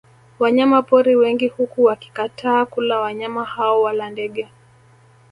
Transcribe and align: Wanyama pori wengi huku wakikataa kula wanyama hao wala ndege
Wanyama 0.39 0.81
pori 0.81 1.15
wengi 1.15 1.47
huku 1.47 1.83
wakikataa 1.83 2.65
kula 2.65 2.99
wanyama 2.99 3.45
hao 3.45 3.81
wala 3.81 4.09
ndege 4.09 4.47